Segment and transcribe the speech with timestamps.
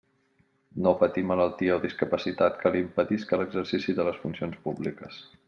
[0.85, 5.23] No patir malaltia o discapacitat que li impedisca l'exercici de les funcions públiques.